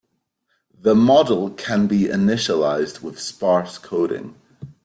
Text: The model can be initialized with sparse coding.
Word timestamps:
The 0.73 0.95
model 0.95 1.51
can 1.51 1.85
be 1.85 2.05
initialized 2.05 3.03
with 3.03 3.19
sparse 3.19 3.77
coding. 3.77 4.33